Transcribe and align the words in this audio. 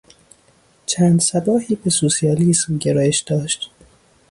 چند 0.85 1.19
صباحی 1.21 1.75
به 1.75 1.89
سوسیالیسم 1.89 2.77
گرایش 2.77 3.19
داشت. 3.19 3.71